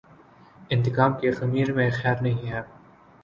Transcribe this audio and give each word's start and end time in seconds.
انتقام 0.69 1.11
کے 1.19 1.31
خمیر 1.31 1.71
میںخیر 1.73 2.17
نہیں 2.21 2.47
ہے۔ 2.51 2.61